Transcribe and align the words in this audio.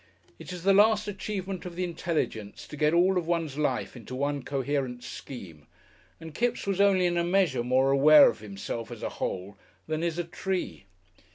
It 0.39 0.51
is 0.51 0.63
the 0.63 0.73
last 0.73 1.07
achievement 1.07 1.63
of 1.63 1.75
the 1.75 1.83
intelligence 1.83 2.65
to 2.67 2.75
get 2.75 2.91
all 2.91 3.19
of 3.19 3.27
one's 3.27 3.55
life 3.59 3.95
into 3.95 4.15
one 4.15 4.41
coherent 4.41 5.03
scheme, 5.03 5.67
and 6.19 6.33
Kipps 6.33 6.65
was 6.65 6.81
only 6.81 7.05
in 7.05 7.17
a 7.17 7.23
measure 7.23 7.63
more 7.63 7.91
aware 7.91 8.27
of 8.27 8.39
himself 8.39 8.89
as 8.89 9.03
a 9.03 9.09
whole 9.09 9.59
than 9.85 10.01
is 10.01 10.17
a 10.17 10.23
tree. 10.23 10.85